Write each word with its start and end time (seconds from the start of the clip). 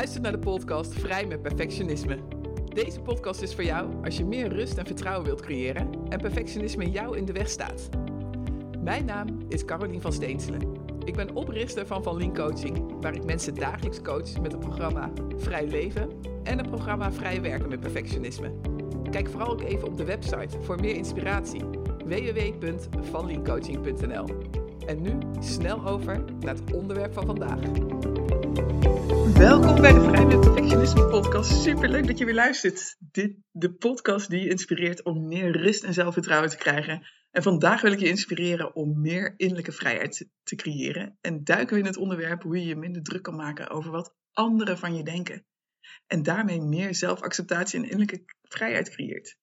luistert 0.00 0.22
naar 0.22 0.32
de 0.32 0.38
podcast 0.38 0.94
Vrij 0.94 1.26
met 1.26 1.42
Perfectionisme. 1.42 2.18
Deze 2.74 3.00
podcast 3.00 3.42
is 3.42 3.54
voor 3.54 3.64
jou 3.64 4.04
als 4.04 4.16
je 4.16 4.24
meer 4.24 4.48
rust 4.48 4.78
en 4.78 4.86
vertrouwen 4.86 5.26
wilt 5.26 5.40
creëren 5.40 5.90
en 6.08 6.20
perfectionisme 6.20 6.90
jou 6.90 7.16
in 7.16 7.24
de 7.24 7.32
weg 7.32 7.48
staat. 7.48 7.88
Mijn 8.78 9.04
naam 9.04 9.38
is 9.48 9.64
Carolien 9.64 10.00
van 10.00 10.12
Steenselen. 10.12 10.72
Ik 11.04 11.14
ben 11.14 11.34
oprichter 11.34 11.86
van 11.86 12.02
Van 12.02 12.16
Lien 12.16 12.34
Coaching, 12.34 13.00
waar 13.00 13.14
ik 13.14 13.24
mensen 13.24 13.54
dagelijks 13.54 14.02
coach 14.02 14.40
met 14.40 14.52
het 14.52 14.60
programma 14.60 15.10
Vrij 15.36 15.66
Leven 15.66 16.10
en 16.42 16.58
het 16.58 16.70
programma 16.70 17.12
Vrij 17.12 17.42
Werken 17.42 17.68
met 17.68 17.80
Perfectionisme. 17.80 18.52
Kijk 19.10 19.28
vooral 19.28 19.50
ook 19.50 19.62
even 19.62 19.88
op 19.88 19.96
de 19.96 20.04
website 20.04 20.60
voor 20.60 20.80
meer 20.80 20.94
inspiratie 20.94 21.62
www.vanliencoaching.nl. 22.04 24.26
En 24.86 25.02
nu 25.02 25.18
snel 25.40 25.86
over 25.86 26.24
naar 26.40 26.54
het 26.54 26.74
onderwerp 26.74 27.12
van 27.12 27.26
vandaag. 27.26 27.60
Welkom 29.32 29.80
bij 29.80 29.92
de 29.92 30.00
Vrij 30.00 30.26
met 30.26 30.40
Perfectionisme 30.40 31.08
podcast. 31.08 31.62
Super 31.62 31.88
leuk 31.88 32.06
dat 32.06 32.18
je 32.18 32.24
weer 32.24 32.34
luistert. 32.34 32.96
Dit, 32.98 33.36
de 33.50 33.72
podcast 33.72 34.30
die 34.30 34.40
je 34.40 34.48
inspireert 34.48 35.02
om 35.02 35.28
meer 35.28 35.56
rust 35.56 35.84
en 35.84 35.94
zelfvertrouwen 35.94 36.50
te 36.50 36.56
krijgen. 36.56 37.06
En 37.30 37.42
vandaag 37.42 37.80
wil 37.80 37.92
ik 37.92 37.98
je 37.98 38.08
inspireren 38.08 38.74
om 38.74 39.00
meer 39.00 39.34
innerlijke 39.36 39.72
vrijheid 39.72 40.28
te 40.42 40.56
creëren. 40.56 41.18
En 41.20 41.44
duiken 41.44 41.74
we 41.74 41.80
in 41.80 41.86
het 41.86 41.96
onderwerp 41.96 42.42
hoe 42.42 42.58
je 42.58 42.66
je 42.66 42.76
minder 42.76 43.02
druk 43.02 43.22
kan 43.22 43.36
maken 43.36 43.70
over 43.70 43.90
wat 43.90 44.14
anderen 44.32 44.78
van 44.78 44.94
je 44.94 45.02
denken. 45.02 45.44
En 46.06 46.22
daarmee 46.22 46.60
meer 46.60 46.94
zelfacceptatie 46.94 47.78
en 47.78 47.84
innerlijke 47.84 48.24
vrijheid 48.42 48.90
creëert. 48.90 49.36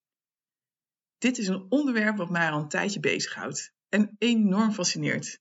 Dit 1.18 1.38
is 1.38 1.48
een 1.48 1.66
onderwerp 1.70 2.18
wat 2.18 2.30
mij 2.30 2.50
al 2.50 2.60
een 2.60 2.68
tijdje 2.68 3.00
bezighoudt 3.00 3.74
en 3.90 4.16
enorm 4.18 4.72
fascineert. 4.72 5.40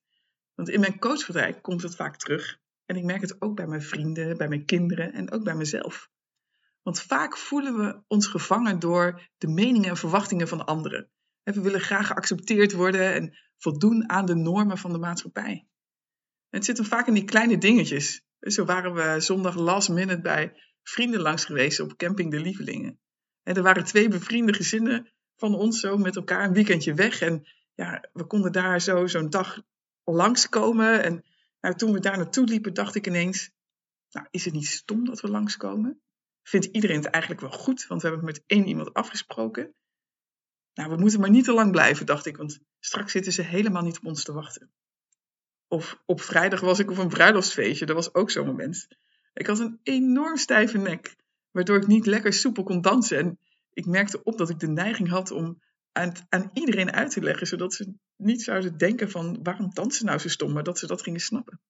Want 0.55 0.69
in 0.69 0.81
mijn 0.81 0.99
coachpraktijk 0.99 1.63
komt 1.63 1.83
het 1.83 1.97
vaak 1.97 2.17
terug. 2.17 2.59
En 2.87 2.97
ik 2.97 3.05
merk 3.05 3.21
het 3.21 3.41
ook 3.41 3.57
bij 3.57 3.67
mijn 3.67 3.83
vrienden, 3.83 4.37
bij 4.37 4.49
mijn 4.49 4.65
kinderen 4.65 5.13
en 5.13 5.31
ook 5.31 5.45
bij 5.45 5.55
mezelf. 5.55 6.11
Want 6.83 7.03
vaak 7.03 7.37
voelen 7.37 7.77
we 7.77 8.03
ons 8.07 8.27
gevangen 8.27 8.79
door 8.79 9.29
de 9.39 9.49
meningen 9.49 9.89
en 9.89 9.97
verwachtingen 9.97 10.49
van 10.49 10.67
anderen. 10.67 11.11
We 11.43 11.61
willen 11.61 11.81
graag 11.81 12.07
geaccepteerd 12.07 12.73
worden 12.73 13.13
en 13.13 13.37
voldoen 13.59 14.11
aan 14.11 14.27
de 14.27 14.35
normen 14.35 14.79
van 14.79 14.93
de 14.93 14.99
maatschappij. 14.99 15.67
het 16.51 16.65
zit 16.65 16.77
hem 16.77 16.87
vaak 16.87 17.07
in 17.07 17.15
die 17.15 17.25
kleine 17.25 17.59
dingetjes. 17.59 18.23
Zo 18.41 18.65
waren 18.65 18.95
we 18.95 19.21
zondag 19.21 19.57
last 19.57 19.89
minute 19.89 20.21
bij 20.21 20.53
vrienden 20.83 21.21
langs 21.21 21.45
geweest 21.45 21.81
op 21.81 21.97
camping 21.97 22.31
De 22.31 22.41
Lievelingen. 22.41 22.99
En 23.43 23.55
er 23.55 23.63
waren 23.63 23.85
twee 23.85 24.09
bevriende 24.09 24.53
gezinnen 24.53 25.13
van 25.37 25.55
ons 25.55 25.81
zo 25.81 25.97
met 25.97 26.17
elkaar 26.17 26.45
een 26.45 26.53
weekendje 26.53 26.95
weg. 26.95 27.21
En 27.21 27.47
ja, 27.75 28.09
we 28.13 28.25
konden 28.25 28.53
daar 28.53 28.81
zo 28.81 29.07
zo'n 29.07 29.31
dag 29.31 29.63
langskomen. 30.05 31.03
En 31.03 31.25
nou, 31.67 31.79
toen 31.79 31.93
we 31.93 32.01
daar 32.01 32.17
naartoe 32.17 32.47
liepen, 32.47 32.75
dacht 32.75 32.95
ik 32.95 33.07
ineens: 33.07 33.51
nou, 34.11 34.27
is 34.31 34.45
het 34.45 34.55
niet 34.55 34.67
stom 34.67 35.05
dat 35.05 35.21
we 35.21 35.29
langskomen? 35.29 36.01
Vindt 36.43 36.67
iedereen 36.67 36.97
het 36.97 37.07
eigenlijk 37.07 37.43
wel 37.43 37.51
goed? 37.51 37.87
Want 37.87 38.03
we 38.03 38.09
hebben 38.09 38.27
met 38.27 38.43
één 38.47 38.67
iemand 38.67 38.95
afgesproken. 38.95 39.75
Nou, 40.75 40.91
we 40.91 40.97
moeten 40.97 41.21
maar 41.21 41.31
niet 41.31 41.45
te 41.45 41.53
lang 41.53 41.71
blijven, 41.71 42.07
dacht 42.07 42.27
ik, 42.27 42.37
want 42.37 42.59
straks 42.79 43.13
zitten 43.13 43.33
ze 43.33 43.43
helemaal 43.43 43.83
niet 43.83 43.97
op 43.97 44.05
ons 44.05 44.25
te 44.25 44.33
wachten. 44.33 44.71
Of 45.69 46.03
op 46.05 46.21
vrijdag 46.21 46.61
was 46.61 46.79
ik 46.79 46.91
op 46.91 46.99
een 46.99 47.09
bruiloftsfeestje, 47.09 47.87
dat 47.87 47.97
was 47.97 48.15
ook 48.15 48.31
zo'n 48.31 48.47
moment. 48.47 48.89
Ik 49.35 49.47
had 49.47 49.59
een 49.59 49.81
enorm 49.83 50.37
stijve 50.37 50.79
nek, 50.79 51.17
waardoor 51.51 51.77
ik 51.77 51.87
niet 51.87 52.07
lekker 52.07 52.33
soepel 52.33 52.63
kon 52.63 52.81
dansen. 52.81 53.19
En 53.19 53.39
ik 53.73 53.87
merkte 53.87 54.23
op 54.23 54.39
dat 54.39 54.51
ik 54.51 54.59
de 54.59 54.69
neiging 54.69 55.09
had 55.09 55.31
om 55.31 55.63
aan, 55.97 56.13
aan 56.29 56.51
iedereen 56.53 56.93
uit 56.93 57.11
te 57.11 57.21
leggen, 57.21 57.47
zodat 57.47 57.75
ze 57.75 57.95
niet 58.17 58.43
zouden 58.43 58.77
denken 58.77 59.11
van 59.11 59.39
waarom 59.43 59.71
dansen 59.73 60.07
nou 60.07 60.19
zo 60.19 60.29
stom, 60.29 60.53
maar 60.53 60.63
dat 60.63 60.79
ze 60.79 60.87
dat 60.87 61.03
gingen 61.03 61.21
snappen. 61.21 61.61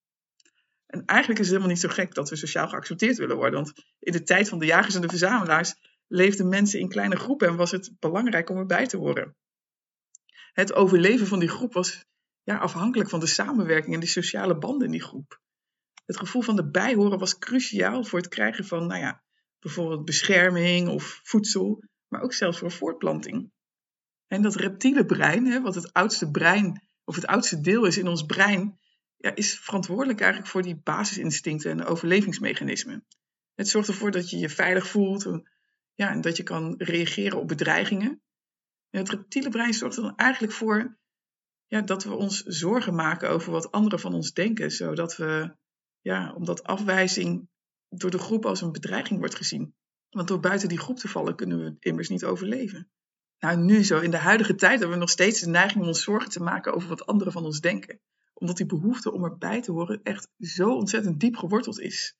En 0.86 1.04
eigenlijk 1.04 1.40
is 1.40 1.46
het 1.46 1.56
helemaal 1.56 1.74
niet 1.74 1.84
zo 1.84 1.88
gek 1.88 2.14
dat 2.14 2.30
we 2.30 2.36
sociaal 2.36 2.68
geaccepteerd 2.68 3.16
willen 3.16 3.36
worden, 3.36 3.62
want 3.62 3.72
in 3.98 4.12
de 4.12 4.22
tijd 4.22 4.48
van 4.48 4.58
de 4.58 4.66
jagers 4.66 4.94
en 4.94 5.00
de 5.00 5.08
verzamelaars 5.08 5.74
leefden 6.06 6.48
mensen 6.48 6.80
in 6.80 6.88
kleine 6.88 7.16
groepen 7.16 7.48
en 7.48 7.56
was 7.56 7.70
het 7.70 7.90
belangrijk 7.98 8.50
om 8.50 8.56
erbij 8.56 8.86
te 8.86 8.96
horen. 8.96 9.36
Het 10.52 10.72
overleven 10.72 11.26
van 11.26 11.38
die 11.38 11.48
groep 11.48 11.72
was 11.72 12.04
ja, 12.42 12.56
afhankelijk 12.58 13.10
van 13.10 13.20
de 13.20 13.26
samenwerking 13.26 13.94
en 13.94 14.00
de 14.00 14.06
sociale 14.06 14.58
banden 14.58 14.86
in 14.86 14.92
die 14.92 15.02
groep. 15.02 15.40
Het 16.04 16.16
gevoel 16.16 16.42
van 16.42 16.58
erbij 16.58 16.94
horen 16.94 17.18
was 17.18 17.38
cruciaal 17.38 18.04
voor 18.04 18.18
het 18.18 18.28
krijgen 18.28 18.64
van, 18.64 18.86
nou 18.86 19.00
ja, 19.00 19.22
bijvoorbeeld 19.58 20.04
bescherming 20.04 20.88
of 20.88 21.20
voedsel, 21.22 21.82
maar 22.08 22.22
ook 22.22 22.32
zelfs 22.32 22.58
voor 22.58 22.70
voortplanting. 22.70 23.50
En 24.26 24.42
dat 24.42 24.54
reptiele 24.54 25.06
brein, 25.06 25.46
hè, 25.46 25.60
wat 25.60 25.74
het 25.74 25.92
oudste 25.92 26.30
brein, 26.30 26.82
of 27.04 27.14
het 27.14 27.26
oudste 27.26 27.60
deel 27.60 27.84
is 27.84 27.98
in 27.98 28.08
ons 28.08 28.22
brein, 28.22 28.78
ja, 29.16 29.34
is 29.34 29.58
verantwoordelijk 29.58 30.20
eigenlijk 30.20 30.50
voor 30.50 30.62
die 30.62 30.80
basisinstincten 30.82 31.70
en 31.70 31.84
overlevingsmechanismen. 31.84 33.06
Het 33.54 33.68
zorgt 33.68 33.88
ervoor 33.88 34.10
dat 34.10 34.30
je 34.30 34.38
je 34.38 34.48
veilig 34.48 34.86
voelt 34.86 35.24
ja, 35.94 36.10
en 36.10 36.20
dat 36.20 36.36
je 36.36 36.42
kan 36.42 36.74
reageren 36.78 37.40
op 37.40 37.48
bedreigingen. 37.48 38.22
En 38.90 39.00
het 39.00 39.10
reptiele 39.10 39.48
brein 39.48 39.74
zorgt 39.74 39.96
er 39.96 40.02
dan 40.02 40.16
eigenlijk 40.16 40.52
voor 40.52 40.98
ja, 41.66 41.80
dat 41.80 42.04
we 42.04 42.14
ons 42.14 42.42
zorgen 42.42 42.94
maken 42.94 43.30
over 43.30 43.52
wat 43.52 43.72
anderen 43.72 44.00
van 44.00 44.14
ons 44.14 44.32
denken, 44.32 44.70
zodat 44.70 45.16
we, 45.16 45.56
ja, 46.00 46.34
omdat 46.34 46.62
afwijzing 46.62 47.48
door 47.88 48.10
de 48.10 48.18
groep 48.18 48.46
als 48.46 48.60
een 48.60 48.72
bedreiging 48.72 49.18
wordt 49.18 49.34
gezien. 49.34 49.74
Want 50.10 50.28
door 50.28 50.40
buiten 50.40 50.68
die 50.68 50.78
groep 50.78 50.98
te 50.98 51.08
vallen 51.08 51.36
kunnen 51.36 51.64
we 51.64 51.76
immers 51.80 52.08
niet 52.08 52.24
overleven. 52.24 52.90
Nou, 53.38 53.58
nu 53.58 53.84
zo, 53.84 53.98
in 53.98 54.10
de 54.10 54.16
huidige 54.16 54.54
tijd 54.54 54.78
hebben 54.78 54.90
we 54.90 54.96
nog 54.96 55.10
steeds 55.10 55.40
de 55.40 55.48
neiging 55.48 55.82
om 55.82 55.88
ons 55.88 56.02
zorgen 56.02 56.30
te 56.30 56.42
maken 56.42 56.74
over 56.74 56.88
wat 56.88 57.06
anderen 57.06 57.32
van 57.32 57.44
ons 57.44 57.60
denken. 57.60 58.00
Omdat 58.34 58.56
die 58.56 58.66
behoefte 58.66 59.12
om 59.12 59.24
erbij 59.24 59.62
te 59.62 59.72
horen 59.72 60.00
echt 60.02 60.28
zo 60.38 60.70
ontzettend 60.74 61.20
diep 61.20 61.36
geworteld 61.36 61.80
is. 61.80 62.16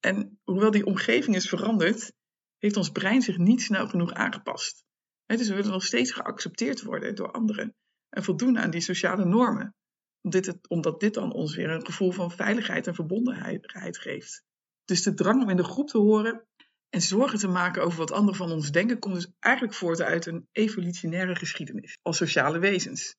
En 0.00 0.40
hoewel 0.44 0.70
die 0.70 0.86
omgeving 0.86 1.36
is 1.36 1.48
veranderd, 1.48 2.12
heeft 2.58 2.76
ons 2.76 2.90
brein 2.90 3.22
zich 3.22 3.38
niet 3.38 3.62
snel 3.62 3.88
genoeg 3.88 4.12
aangepast. 4.12 4.84
dus 5.26 5.48
we 5.48 5.54
willen 5.54 5.70
nog 5.70 5.84
steeds 5.84 6.12
geaccepteerd 6.12 6.82
worden 6.82 7.14
door 7.14 7.30
anderen 7.30 7.74
en 8.08 8.24
voldoen 8.24 8.58
aan 8.58 8.70
die 8.70 8.80
sociale 8.80 9.24
normen. 9.24 9.74
Omdat 10.68 11.00
dit 11.00 11.14
dan 11.14 11.32
ons 11.32 11.56
weer 11.56 11.70
een 11.70 11.86
gevoel 11.86 12.10
van 12.10 12.30
veiligheid 12.30 12.86
en 12.86 12.94
verbondenheid 12.94 13.98
geeft. 13.98 14.42
Dus 14.84 15.02
de 15.02 15.14
drang 15.14 15.42
om 15.42 15.50
in 15.50 15.56
de 15.56 15.64
groep 15.64 15.88
te 15.88 15.98
horen 15.98 16.46
en 16.90 17.02
zorgen 17.02 17.38
te 17.38 17.48
maken 17.48 17.82
over 17.82 17.98
wat 17.98 18.12
anderen 18.12 18.38
van 18.38 18.50
ons 18.50 18.70
denken, 18.70 18.98
komt 18.98 19.14
dus 19.14 19.32
eigenlijk 19.38 19.74
voort 19.74 20.00
uit 20.00 20.26
een 20.26 20.48
evolutionaire 20.52 21.34
geschiedenis 21.34 21.98
als 22.02 22.16
sociale 22.16 22.58
wezens. 22.58 23.16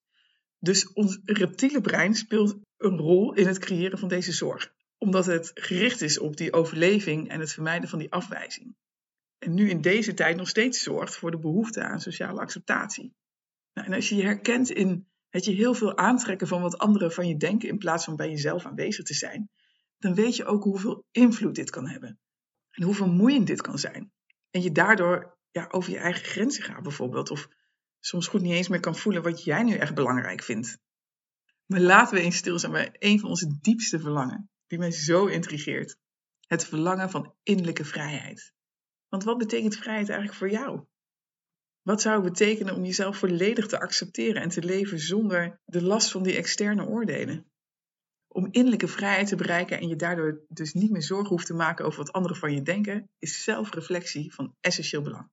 Dus 0.59 0.94
ons 0.94 1.19
reptiele 1.25 1.81
brein 1.81 2.16
speelt 2.16 2.59
een 2.78 2.97
rol 2.97 3.34
in 3.34 3.47
het 3.47 3.59
creëren 3.59 4.00
van 4.00 4.08
deze 4.08 4.31
zorg, 4.31 4.74
omdat 4.97 5.25
het 5.25 5.52
gericht 5.53 6.02
is 6.02 6.19
op 6.19 6.38
die 6.38 6.53
overleving 6.53 7.29
en 7.29 7.40
het 7.40 7.53
vermijden 7.53 7.90
van 7.90 8.00
die 8.00 8.12
afwijzing. 8.12 8.75
En 9.38 9.53
nu 9.53 9.69
in 9.69 9.81
deze 9.81 10.13
tijd 10.13 10.38
nog 10.38 10.47
steeds 10.47 10.84
zorgt 10.84 11.16
voor 11.16 11.31
de 11.31 11.40
behoefte 11.40 11.84
aan 11.84 12.02
sociale 12.02 12.40
acceptatie. 12.40 13.13
Nou, 13.74 13.88
en 13.88 13.94
als 13.94 14.09
je 14.09 14.16
je 14.16 14.24
herkent 14.24 14.69
in 14.69 15.08
het 15.29 15.46
je 15.46 15.52
heel 15.52 15.74
veel 15.74 15.97
aantrekken 15.97 16.47
van 16.47 16.62
wat 16.62 16.78
anderen 16.78 17.12
van 17.12 17.28
je 17.28 17.38
denken 17.38 17.69
in 17.69 17.78
plaats 17.78 18.06
van 18.06 18.16
bij 18.16 18.29
jezelf 18.29 18.66
aanwezig 18.66 19.06
te 19.06 19.13
zijn, 19.13 19.50
dan 19.97 20.13
weet 20.13 20.35
je 20.35 20.46
ook 20.46 20.63
hoeveel 20.63 21.06
invloed 21.12 21.56
dit 21.56 21.69
kan 21.69 21.88
hebben. 21.88 22.19
En 22.79 22.85
hoe 22.85 22.95
vermoeiend 22.95 23.47
dit 23.47 23.62
kan 23.62 23.78
zijn. 23.78 24.12
En 24.51 24.62
je 24.62 24.72
daardoor 24.72 25.38
ja, 25.51 25.67
over 25.72 25.91
je 25.91 25.97
eigen 25.97 26.25
grenzen 26.25 26.63
gaat 26.63 26.84
bijvoorbeeld. 26.84 27.31
Of 27.31 27.47
soms 28.00 28.28
goed 28.28 28.41
niet 28.41 28.53
eens 28.53 28.67
meer 28.67 28.79
kan 28.79 28.95
voelen 28.95 29.23
wat 29.23 29.44
jij 29.44 29.63
nu 29.63 29.75
echt 29.75 29.94
belangrijk 29.94 30.44
vindt. 30.44 30.79
Maar 31.66 31.79
laten 31.79 32.16
we 32.16 32.23
eens 32.23 32.38
stilstaan 32.38 32.72
bij 32.72 32.95
een 33.00 33.19
van 33.19 33.29
onze 33.29 33.57
diepste 33.62 34.00
verlangen. 34.00 34.50
Die 34.67 34.79
mij 34.79 34.91
zo 34.91 35.25
intrigeert. 35.25 35.97
Het 36.47 36.66
verlangen 36.66 37.09
van 37.09 37.35
innerlijke 37.44 37.85
vrijheid. 37.85 38.53
Want 39.09 39.23
wat 39.23 39.38
betekent 39.38 39.75
vrijheid 39.75 40.09
eigenlijk 40.09 40.38
voor 40.38 40.50
jou? 40.50 40.85
Wat 41.81 42.01
zou 42.01 42.23
het 42.23 42.34
betekenen 42.34 42.75
om 42.75 42.85
jezelf 42.85 43.17
volledig 43.17 43.67
te 43.67 43.79
accepteren 43.79 44.41
en 44.41 44.50
te 44.50 44.63
leven 44.63 45.00
zonder 45.00 45.61
de 45.66 45.84
last 45.84 46.11
van 46.11 46.23
die 46.23 46.35
externe 46.35 46.85
oordelen? 46.85 47.51
Om 48.31 48.47
innerlijke 48.52 48.87
vrijheid 48.87 49.28
te 49.28 49.35
bereiken 49.35 49.79
en 49.79 49.87
je 49.87 49.96
daardoor 49.96 50.41
dus 50.47 50.73
niet 50.73 50.91
meer 50.91 51.03
zorgen 51.03 51.29
hoeft 51.29 51.46
te 51.46 51.53
maken 51.53 51.85
over 51.85 51.99
wat 51.99 52.11
anderen 52.11 52.37
van 52.37 52.53
je 52.53 52.61
denken, 52.61 53.09
is 53.20 53.43
zelfreflectie 53.43 54.34
van 54.34 54.55
essentieel 54.59 55.02
belang. 55.02 55.29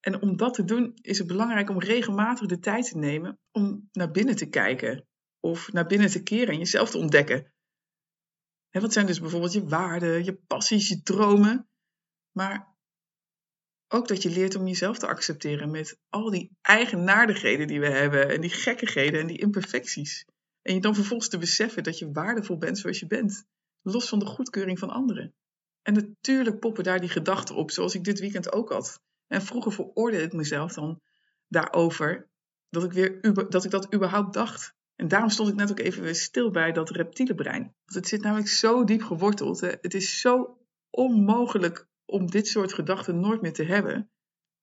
En 0.00 0.22
om 0.22 0.36
dat 0.36 0.54
te 0.54 0.64
doen 0.64 0.98
is 1.00 1.18
het 1.18 1.26
belangrijk 1.26 1.70
om 1.70 1.78
regelmatig 1.78 2.46
de 2.46 2.58
tijd 2.58 2.88
te 2.88 2.98
nemen 2.98 3.38
om 3.52 3.88
naar 3.92 4.10
binnen 4.10 4.36
te 4.36 4.48
kijken 4.48 5.06
of 5.40 5.72
naar 5.72 5.86
binnen 5.86 6.10
te 6.10 6.22
keren 6.22 6.52
en 6.52 6.58
jezelf 6.58 6.90
te 6.90 6.98
ontdekken. 6.98 7.52
En 8.70 8.80
wat 8.80 8.92
zijn 8.92 9.06
dus 9.06 9.20
bijvoorbeeld 9.20 9.52
je 9.52 9.64
waarden, 9.64 10.24
je 10.24 10.34
passies, 10.46 10.88
je 10.88 11.02
dromen, 11.02 11.68
maar 12.32 12.74
ook 13.88 14.08
dat 14.08 14.22
je 14.22 14.30
leert 14.30 14.54
om 14.54 14.66
jezelf 14.66 14.98
te 14.98 15.06
accepteren 15.06 15.70
met 15.70 15.98
al 16.08 16.30
die 16.30 16.50
eigenaardigheden 16.62 17.66
die 17.66 17.80
we 17.80 17.90
hebben 17.90 18.28
en 18.28 18.40
die 18.40 18.50
gekkigheden 18.50 19.20
en 19.20 19.26
die 19.26 19.38
imperfecties. 19.38 20.24
En 20.66 20.74
je 20.74 20.80
dan 20.80 20.94
vervolgens 20.94 21.28
te 21.28 21.38
beseffen 21.38 21.82
dat 21.82 21.98
je 21.98 22.12
waardevol 22.12 22.58
bent 22.58 22.78
zoals 22.78 22.98
je 22.98 23.06
bent, 23.06 23.44
los 23.82 24.08
van 24.08 24.18
de 24.18 24.26
goedkeuring 24.26 24.78
van 24.78 24.90
anderen. 24.90 25.34
En 25.82 25.94
natuurlijk 25.94 26.58
poppen 26.58 26.84
daar 26.84 27.00
die 27.00 27.08
gedachten 27.08 27.54
op, 27.54 27.70
zoals 27.70 27.94
ik 27.94 28.04
dit 28.04 28.18
weekend 28.18 28.52
ook 28.52 28.72
had. 28.72 29.00
En 29.26 29.42
vroeger 29.42 29.72
veroordeelde 29.72 30.26
ik 30.26 30.32
mezelf 30.32 30.72
dan 30.72 31.00
daarover 31.48 32.28
dat 32.70 32.84
ik, 32.84 32.92
weer, 32.92 33.20
dat, 33.48 33.64
ik 33.64 33.70
dat 33.70 33.94
überhaupt 33.94 34.32
dacht. 34.32 34.74
En 34.96 35.08
daarom 35.08 35.30
stond 35.30 35.48
ik 35.48 35.54
net 35.54 35.70
ook 35.70 35.78
even 35.78 36.02
weer 36.02 36.14
stil 36.14 36.50
bij 36.50 36.72
dat 36.72 36.90
reptiele 36.90 37.34
brein. 37.34 37.62
Want 37.62 37.94
het 37.94 38.08
zit 38.08 38.22
namelijk 38.22 38.48
zo 38.48 38.84
diep 38.84 39.02
geworteld. 39.02 39.60
Hè. 39.60 39.72
Het 39.80 39.94
is 39.94 40.20
zo 40.20 40.58
onmogelijk 40.90 41.88
om 42.04 42.30
dit 42.30 42.48
soort 42.48 42.72
gedachten 42.72 43.20
nooit 43.20 43.42
meer 43.42 43.52
te 43.52 43.64
hebben. 43.64 44.10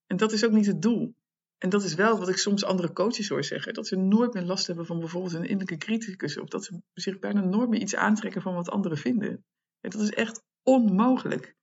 En 0.08 0.18
dat 0.18 0.32
is 0.32 0.46
ook 0.46 0.52
niet 0.52 0.66
het 0.66 0.82
doel. 0.82 1.16
En 1.64 1.70
dat 1.70 1.84
is 1.84 1.94
wel 1.94 2.18
wat 2.18 2.30
ik 2.30 2.38
soms 2.38 2.64
andere 2.64 2.94
coaches 2.94 3.30
hoor 3.30 3.44
zeggen. 3.44 3.74
Dat 3.74 3.88
ze 3.88 3.96
nooit 3.96 4.34
meer 4.34 4.44
last 4.44 4.68
hebben 4.68 4.86
van 4.86 5.00
bijvoorbeeld 5.00 5.34
een 5.34 5.44
innerlijke 5.44 5.78
criticus. 5.78 6.38
Of 6.38 6.48
dat 6.48 6.64
ze 6.66 6.82
zich 6.94 7.20
bijna 7.20 7.42
nooit 7.42 7.70
meer 7.70 7.80
iets 7.80 7.96
aantrekken 7.96 8.42
van 8.42 8.54
wat 8.54 8.70
anderen 8.70 8.98
vinden. 8.98 9.46
En 9.80 9.90
dat 9.90 10.02
is 10.02 10.10
echt 10.10 10.44
onmogelijk. 10.64 11.56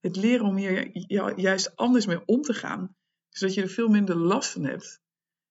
Het 0.00 0.16
leren 0.16 0.46
om 0.46 0.56
hier 0.56 1.38
juist 1.40 1.76
anders 1.76 2.06
mee 2.06 2.24
om 2.24 2.42
te 2.42 2.54
gaan. 2.54 2.96
Zodat 3.28 3.54
je 3.54 3.62
er 3.62 3.68
veel 3.68 3.88
minder 3.88 4.16
last 4.16 4.50
van 4.50 4.64
hebt. 4.64 5.00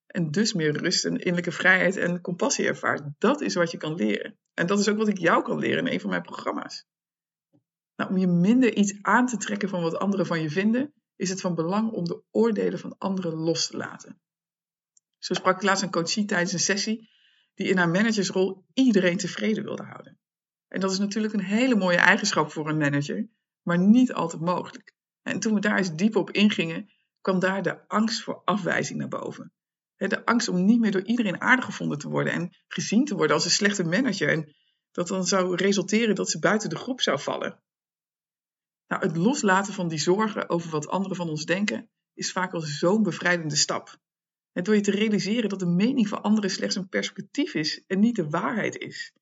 En 0.05 0.31
dus 0.31 0.53
meer 0.53 0.77
rust 0.77 1.05
en 1.05 1.17
innerlijke 1.17 1.51
vrijheid 1.51 1.97
en 1.97 2.21
compassie 2.21 2.67
ervaart. 2.67 3.03
Dat 3.17 3.41
is 3.41 3.55
wat 3.55 3.71
je 3.71 3.77
kan 3.77 3.95
leren. 3.95 4.37
En 4.53 4.67
dat 4.67 4.79
is 4.79 4.89
ook 4.89 4.97
wat 4.97 5.07
ik 5.07 5.17
jou 5.17 5.43
kan 5.43 5.59
leren 5.59 5.87
in 5.87 5.93
een 5.93 5.99
van 5.99 6.09
mijn 6.09 6.21
programma's. 6.21 6.85
Nou, 7.95 8.09
om 8.09 8.17
je 8.17 8.27
minder 8.27 8.75
iets 8.75 8.97
aan 9.01 9.27
te 9.27 9.37
trekken 9.37 9.69
van 9.69 9.81
wat 9.81 9.97
anderen 9.97 10.25
van 10.25 10.41
je 10.41 10.49
vinden, 10.49 10.93
is 11.15 11.29
het 11.29 11.41
van 11.41 11.55
belang 11.55 11.91
om 11.91 12.05
de 12.05 12.23
oordelen 12.31 12.79
van 12.79 12.97
anderen 12.97 13.33
los 13.33 13.67
te 13.67 13.77
laten. 13.77 14.21
Zo 15.17 15.33
sprak 15.33 15.61
laatst 15.61 15.83
een 15.83 15.91
coachie 15.91 16.25
tijdens 16.25 16.53
een 16.53 16.59
sessie 16.59 17.09
die 17.53 17.67
in 17.67 17.77
haar 17.77 17.89
managersrol 17.89 18.65
iedereen 18.73 19.17
tevreden 19.17 19.63
wilde 19.63 19.83
houden. 19.83 20.19
En 20.67 20.79
dat 20.79 20.91
is 20.91 20.99
natuurlijk 20.99 21.33
een 21.33 21.43
hele 21.43 21.75
mooie 21.75 21.97
eigenschap 21.97 22.51
voor 22.51 22.69
een 22.69 22.77
manager, 22.77 23.29
maar 23.61 23.79
niet 23.79 24.13
altijd 24.13 24.41
mogelijk. 24.41 24.93
En 25.21 25.39
toen 25.39 25.53
we 25.53 25.59
daar 25.59 25.77
eens 25.77 25.95
diep 25.95 26.15
op 26.15 26.31
ingingen, 26.31 26.89
kwam 27.21 27.39
daar 27.39 27.63
de 27.63 27.87
angst 27.87 28.21
voor 28.21 28.41
afwijzing 28.43 28.99
naar 28.99 29.07
boven. 29.07 29.53
De 29.95 30.25
angst 30.25 30.47
om 30.47 30.65
niet 30.65 30.79
meer 30.79 30.91
door 30.91 31.05
iedereen 31.05 31.41
aardig 31.41 31.65
gevonden 31.65 31.97
te 31.97 32.09
worden 32.09 32.33
en 32.33 32.55
gezien 32.67 33.05
te 33.05 33.15
worden 33.15 33.35
als 33.35 33.45
een 33.45 33.51
slechte 33.51 33.83
manager. 33.83 34.29
En 34.29 34.55
dat 34.91 35.07
dan 35.07 35.25
zou 35.25 35.55
resulteren 35.55 36.15
dat 36.15 36.29
ze 36.29 36.39
buiten 36.39 36.69
de 36.69 36.75
groep 36.75 37.01
zou 37.01 37.19
vallen. 37.19 37.63
Nou, 38.87 39.07
het 39.07 39.17
loslaten 39.17 39.73
van 39.73 39.87
die 39.87 39.99
zorgen 39.99 40.49
over 40.49 40.69
wat 40.69 40.87
anderen 40.87 41.17
van 41.17 41.29
ons 41.29 41.45
denken 41.45 41.89
is 42.13 42.31
vaak 42.31 42.53
al 42.53 42.61
zo'n 42.61 43.03
bevrijdende 43.03 43.55
stap. 43.55 43.97
En 44.51 44.63
door 44.63 44.75
je 44.75 44.81
te 44.81 44.91
realiseren 44.91 45.49
dat 45.49 45.59
de 45.59 45.65
mening 45.65 46.07
van 46.07 46.21
anderen 46.21 46.49
slechts 46.49 46.75
een 46.75 46.89
perspectief 46.89 47.53
is 47.53 47.83
en 47.87 47.99
niet 47.99 48.15
de 48.15 48.29
waarheid 48.29 48.77
is. 48.77 49.13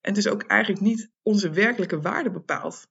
En 0.00 0.14
dus 0.14 0.28
ook 0.28 0.42
eigenlijk 0.42 0.82
niet 0.82 1.10
onze 1.22 1.50
werkelijke 1.50 2.00
waarde 2.00 2.30
bepaalt. 2.30 2.86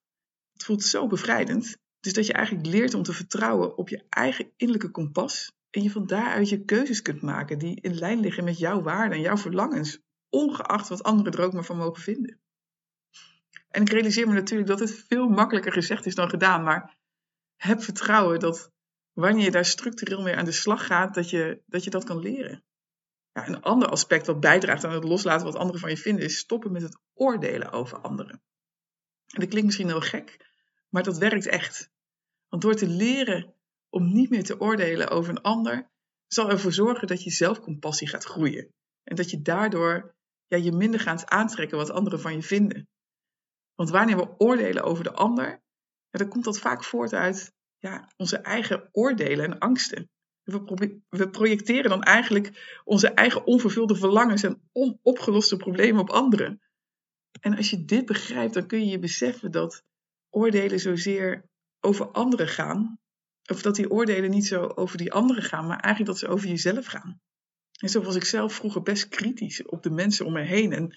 Het 0.53 0.63
voelt 0.63 0.83
zo 0.83 1.07
bevrijdend. 1.07 1.77
Dus 1.99 2.13
dat 2.13 2.25
je 2.25 2.33
eigenlijk 2.33 2.67
leert 2.67 2.93
om 2.93 3.03
te 3.03 3.13
vertrouwen 3.13 3.77
op 3.77 3.89
je 3.89 4.05
eigen 4.09 4.51
innerlijke 4.55 4.91
kompas. 4.91 5.51
En 5.69 5.83
je 5.83 5.91
van 5.91 6.07
daaruit 6.07 6.49
je 6.49 6.65
keuzes 6.65 7.01
kunt 7.01 7.21
maken 7.21 7.59
die 7.59 7.81
in 7.81 7.95
lijn 7.95 8.19
liggen 8.19 8.43
met 8.43 8.57
jouw 8.57 8.81
waarden 8.81 9.17
en 9.17 9.23
jouw 9.23 9.37
verlangens. 9.37 9.99
Ongeacht 10.29 10.87
wat 10.87 11.03
anderen 11.03 11.33
er 11.33 11.41
ook 11.41 11.53
maar 11.53 11.65
van 11.65 11.77
mogen 11.77 12.01
vinden. 12.01 12.39
En 13.69 13.81
ik 13.81 13.89
realiseer 13.89 14.27
me 14.27 14.33
natuurlijk 14.33 14.69
dat 14.69 14.79
het 14.79 15.05
veel 15.07 15.27
makkelijker 15.27 15.71
gezegd 15.71 16.05
is 16.05 16.15
dan 16.15 16.29
gedaan. 16.29 16.63
Maar 16.63 16.97
heb 17.55 17.83
vertrouwen 17.83 18.39
dat 18.39 18.71
wanneer 19.13 19.43
je 19.43 19.51
daar 19.51 19.65
structureel 19.65 20.21
mee 20.21 20.35
aan 20.35 20.45
de 20.45 20.51
slag 20.51 20.85
gaat, 20.85 21.13
dat 21.13 21.29
je 21.29 21.61
dat, 21.67 22.03
kan 22.03 22.19
leren. 22.19 22.63
Ja, 23.31 23.47
een 23.47 23.61
ander 23.61 23.87
aspect 23.87 24.27
wat 24.27 24.39
bijdraagt 24.39 24.83
aan 24.83 24.93
het 24.93 25.03
loslaten 25.03 25.45
wat 25.45 25.55
anderen 25.55 25.79
van 25.79 25.89
je 25.89 25.97
vinden, 25.97 26.25
is 26.25 26.37
stoppen 26.37 26.71
met 26.71 26.81
het 26.81 26.99
oordelen 27.13 27.71
over 27.71 27.97
anderen. 27.97 28.41
En 29.27 29.39
dat 29.39 29.49
klinkt 29.49 29.65
misschien 29.65 29.87
heel 29.87 30.01
gek, 30.01 30.47
maar 30.89 31.03
dat 31.03 31.17
werkt 31.17 31.47
echt. 31.47 31.89
Want 32.47 32.61
door 32.61 32.75
te 32.75 32.87
leren 32.87 33.53
om 33.89 34.13
niet 34.13 34.29
meer 34.29 34.43
te 34.43 34.59
oordelen 34.59 35.09
over 35.09 35.29
een 35.29 35.41
ander, 35.41 35.89
zal 36.27 36.49
ervoor 36.49 36.73
zorgen 36.73 37.07
dat 37.07 37.23
je 37.23 37.31
zelfcompassie 37.31 38.07
gaat 38.07 38.23
groeien. 38.23 38.73
En 39.03 39.15
dat 39.15 39.29
je 39.29 39.41
daardoor 39.41 40.15
ja, 40.47 40.57
je 40.57 40.71
minder 40.71 40.99
gaat 40.99 41.29
aantrekken 41.29 41.77
wat 41.77 41.89
anderen 41.89 42.21
van 42.21 42.33
je 42.33 42.41
vinden. 42.41 42.87
Want 43.79 43.91
wanneer 43.91 44.17
we 44.17 44.37
oordelen 44.37 44.83
over 44.83 45.03
de 45.03 45.13
ander, 45.13 45.61
dan 46.09 46.27
komt 46.27 46.43
dat 46.43 46.59
vaak 46.59 46.83
voort 46.83 47.13
uit 47.13 47.53
ja, 47.77 48.11
onze 48.17 48.37
eigen 48.37 48.89
oordelen 48.91 49.45
en 49.45 49.59
angsten. 49.59 50.09
We, 50.43 51.01
we, 51.09 51.29
projecteren 51.29 51.89
dan 51.89 52.03
eigenlijk 52.03 52.79
onze 52.83 53.07
eigen 53.13 53.45
onvervulde 53.45 53.95
verlangens 53.95 54.43
en 54.43 54.69
onopgeloste 54.71 55.57
problemen 55.57 56.01
op 56.01 56.09
anderen. 56.09 56.61
En 57.41 57.55
als 57.55 57.69
je 57.69 57.85
dit 57.85 58.05
begrijpt, 58.05 58.53
dan 58.53 58.67
kun 58.67 58.79
je 58.79 58.85
je 58.85 58.99
beseffen 58.99 59.51
dat 59.51 59.83
oordelen 60.29 60.79
zozeer 60.79 61.49
over 61.79 62.11
anderen 62.11 62.47
gaan. 62.47 62.99
Of 63.51 63.61
dat 63.61 63.75
die 63.75 63.91
oordelen 63.91 64.29
niet 64.29 64.47
zo 64.47 64.65
over 64.65 64.97
die 64.97 65.13
anderen 65.13 65.43
gaan, 65.43 65.67
maar 65.67 65.79
eigenlijk 65.79 66.05
dat 66.05 66.29
ze 66.29 66.35
over 66.35 66.47
jezelf 66.47 66.85
gaan. 66.85 67.21
En 67.81 67.89
zo 67.89 68.01
was 68.01 68.15
ik 68.15 68.23
zelf 68.23 68.53
vroeger 68.53 68.81
best 68.81 69.07
kritisch 69.07 69.65
op 69.65 69.83
de 69.83 69.91
mensen 69.91 70.25
om 70.25 70.33
me 70.33 70.41
heen. 70.41 70.73
En 70.73 70.95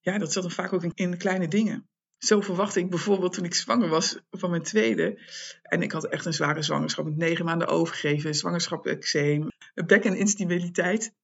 ja, 0.00 0.18
dat 0.18 0.32
zat 0.32 0.42
dan 0.42 0.52
vaak 0.52 0.72
ook 0.72 0.84
in 0.84 1.18
kleine 1.18 1.48
dingen. 1.48 1.88
Zo 2.20 2.40
verwachtte 2.40 2.80
ik 2.80 2.90
bijvoorbeeld 2.90 3.32
toen 3.32 3.44
ik 3.44 3.54
zwanger 3.54 3.88
was 3.88 4.18
van 4.30 4.50
mijn 4.50 4.62
tweede. 4.62 5.18
En 5.62 5.82
ik 5.82 5.92
had 5.92 6.06
echt 6.06 6.24
een 6.24 6.32
zware 6.32 6.62
zwangerschap 6.62 7.04
met 7.04 7.16
negen 7.16 7.44
maanden 7.44 7.68
overgeven, 7.68 8.34
zwangerschap 8.34 8.86
eczeem, 8.86 9.48
bek- 9.74 10.04
en 10.04 10.16
instabiliteit. 10.16 11.14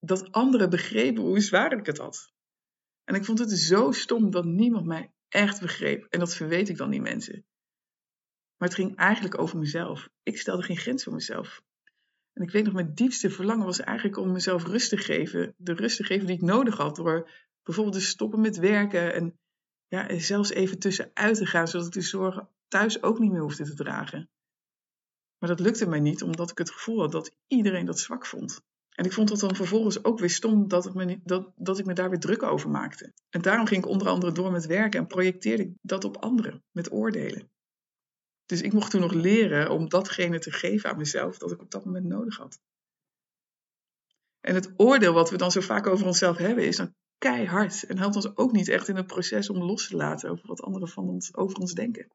Dat 0.00 0.32
anderen 0.32 0.70
begrepen 0.70 1.22
hoe 1.22 1.40
zwaar 1.40 1.72
ik 1.72 1.86
het 1.86 1.98
had. 1.98 2.32
En 3.04 3.14
ik 3.14 3.24
vond 3.24 3.38
het 3.38 3.50
zo 3.50 3.92
stom 3.92 4.30
dat 4.30 4.44
niemand 4.44 4.86
mij 4.86 5.12
echt 5.28 5.60
begreep. 5.60 6.06
En 6.10 6.18
dat 6.18 6.34
verweet 6.34 6.68
ik 6.68 6.76
dan 6.76 6.90
die 6.90 7.00
mensen. 7.00 7.44
Maar 8.56 8.68
het 8.68 8.78
ging 8.78 8.96
eigenlijk 8.96 9.38
over 9.38 9.58
mezelf. 9.58 10.08
Ik 10.22 10.38
stelde 10.38 10.62
geen 10.62 10.76
grens 10.76 11.04
voor 11.04 11.14
mezelf. 11.14 11.62
En 12.32 12.42
ik 12.42 12.50
weet 12.50 12.64
nog, 12.64 12.72
mijn 12.72 12.94
diepste 12.94 13.30
verlangen 13.30 13.66
was 13.66 13.80
eigenlijk 13.80 14.18
om 14.18 14.32
mezelf 14.32 14.64
rust 14.64 14.88
te 14.88 14.96
geven. 14.96 15.54
De 15.56 15.72
rust 15.72 15.96
te 15.96 16.04
geven 16.04 16.26
die 16.26 16.36
ik 16.36 16.42
nodig 16.42 16.76
had. 16.76 16.96
Door 16.96 17.30
bijvoorbeeld 17.62 17.96
te 17.96 18.02
stoppen 18.02 18.40
met 18.40 18.56
werken. 18.56 19.14
En 19.14 19.38
ja, 19.88 20.18
zelfs 20.18 20.50
even 20.50 20.78
tussenuit 20.78 21.36
te 21.36 21.46
gaan, 21.46 21.68
zodat 21.68 21.86
ik 21.86 21.92
de 21.92 22.00
zorgen 22.00 22.48
thuis 22.68 23.02
ook 23.02 23.18
niet 23.18 23.32
meer 23.32 23.40
hoefde 23.40 23.64
te 23.64 23.74
dragen. 23.74 24.30
Maar 25.38 25.48
dat 25.48 25.60
lukte 25.60 25.88
mij 25.88 26.00
niet, 26.00 26.22
omdat 26.22 26.50
ik 26.50 26.58
het 26.58 26.70
gevoel 26.70 27.00
had 27.00 27.12
dat 27.12 27.36
iedereen 27.46 27.86
dat 27.86 27.98
zwak 27.98 28.26
vond. 28.26 28.64
En 28.90 29.04
ik 29.04 29.12
vond 29.12 29.28
het 29.30 29.40
dan 29.40 29.56
vervolgens 29.56 30.04
ook 30.04 30.18
weer 30.18 30.30
stom 30.30 30.68
dat, 30.68 30.94
me, 30.94 31.20
dat, 31.24 31.52
dat 31.56 31.78
ik 31.78 31.86
me 31.86 31.92
daar 31.92 32.10
weer 32.10 32.18
druk 32.18 32.42
over 32.42 32.70
maakte. 32.70 33.12
En 33.30 33.42
daarom 33.42 33.66
ging 33.66 33.84
ik 33.84 33.90
onder 33.90 34.08
andere 34.08 34.32
door 34.32 34.52
met 34.52 34.66
werken 34.66 35.00
en 35.00 35.06
projecteerde 35.06 35.62
ik 35.62 35.70
dat 35.82 36.04
op 36.04 36.16
anderen, 36.16 36.62
met 36.70 36.92
oordelen. 36.92 37.50
Dus 38.46 38.62
ik 38.62 38.72
mocht 38.72 38.90
toen 38.90 39.00
nog 39.00 39.12
leren 39.12 39.70
om 39.70 39.88
datgene 39.88 40.38
te 40.38 40.52
geven 40.52 40.90
aan 40.90 40.96
mezelf 40.96 41.38
dat 41.38 41.52
ik 41.52 41.60
op 41.60 41.70
dat 41.70 41.84
moment 41.84 42.04
nodig 42.04 42.36
had. 42.36 42.60
En 44.40 44.54
het 44.54 44.72
oordeel 44.76 45.12
wat 45.12 45.30
we 45.30 45.36
dan 45.36 45.50
zo 45.50 45.60
vaak 45.60 45.86
over 45.86 46.06
onszelf 46.06 46.36
hebben, 46.36 46.66
is 46.66 46.76
dan 46.76 46.94
keihard 47.18 47.82
en 47.82 47.98
helpt 47.98 48.16
ons 48.16 48.36
ook 48.36 48.52
niet 48.52 48.68
echt 48.68 48.88
in 48.88 48.96
het 48.96 49.06
proces 49.06 49.50
om 49.50 49.62
los 49.62 49.88
te 49.88 49.96
laten 49.96 50.30
over 50.30 50.46
wat 50.46 50.62
anderen 50.62 50.88
van 50.88 51.08
ons, 51.08 51.34
over 51.34 51.58
ons 51.58 51.72
denken. 51.72 52.08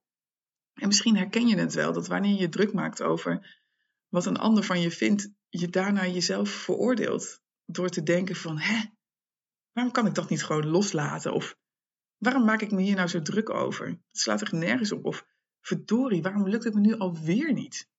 En 0.74 0.88
misschien 0.88 1.18
herken 1.18 1.48
je 1.48 1.58
het 1.58 1.74
wel, 1.74 1.94
dat 1.94 2.08
wanneer 2.08 2.40
je 2.40 2.50
druk 2.50 2.74
maakt 2.74 3.02
over 3.02 3.60
wat 4.08 4.26
een 4.26 4.38
ander 4.38 4.64
van 4.64 4.82
je 4.82 4.92
vindt, 4.92 5.32
je 5.50 5.70
daarna 5.70 6.08
jezelf 6.08 6.50
veroordeelt. 6.50 7.42
Door 7.66 7.90
te 7.90 8.04
denken 8.04 8.36
van, 8.36 8.60
hè, 8.60 8.84
waarom 9.72 9.94
kan 9.94 10.08
ik 10.08 10.16
dat 10.16 10.30
niet 10.30 10.44
gewoon 10.44 10.68
loslaten? 10.68 11.34
Of 11.34 11.58
waarom 12.18 12.46
maak 12.46 12.62
ik 12.62 12.72
me 12.72 12.82
hier 12.82 12.96
nou 12.96 13.08
zo 13.08 13.22
druk 13.22 13.50
over? 13.50 13.88
Het 13.88 14.00
slaat 14.12 14.42
er 14.42 14.56
nergens 14.56 14.92
op. 14.92 15.06
Of 15.06 15.26
verdorie, 15.62 16.22
waarom 16.22 16.48
lukt 16.48 16.64
het 16.64 16.74
me 16.74 16.80
nu 16.80 16.98
alweer 16.98 17.54
niet? 17.54 17.90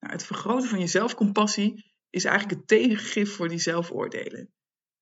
Nou, 0.00 0.12
het 0.12 0.24
vergroten 0.24 0.68
van 0.68 0.78
je 0.78 0.86
zelfcompassie 0.86 1.94
is 2.10 2.24
eigenlijk 2.24 2.58
het 2.58 2.68
tegengif 2.68 3.34
voor 3.34 3.48
die 3.48 3.58
zelfoordelen. 3.58 4.52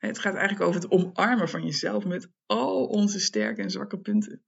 Het 0.07 0.19
gaat 0.19 0.35
eigenlijk 0.35 0.69
over 0.69 0.81
het 0.81 0.91
omarmen 0.91 1.49
van 1.49 1.65
jezelf 1.65 2.05
met 2.05 2.31
al 2.47 2.87
onze 2.87 3.21
sterke 3.21 3.63
en 3.63 3.71
zwakke 3.71 3.99
punten. 3.99 4.43